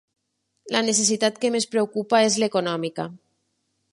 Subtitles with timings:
[0.75, 3.09] La necessitat que més preocupa és l'econòmica.